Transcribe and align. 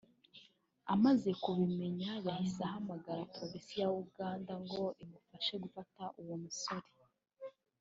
Amaze 0.93 1.29
kubimenya 1.43 2.11
yahise 2.27 2.61
ahamagara 2.69 3.29
polisi 3.37 3.73
ya 3.81 3.89
Uganda 4.03 4.53
ngo 4.63 4.83
imufashe 5.03 5.53
gufata 5.63 6.03
uwo 6.21 6.35
musore 6.43 6.87